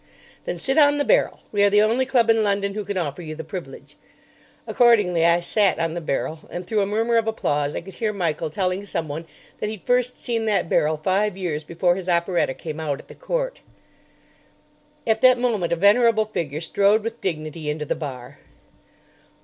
[0.45, 1.41] "Then sit on the barrel.
[1.51, 3.97] We are the only club in London who can offer you the privilege."
[4.65, 8.11] Accordingly I sat on the barrel, and through a murmur of applause I could hear
[8.11, 9.27] Michael telling someone
[9.59, 13.13] that he'd first seen that barrel five years before his operetta came out at the
[13.29, 13.59] Court.
[15.05, 18.39] At that moment a venerable figure strode with dignity into the bar.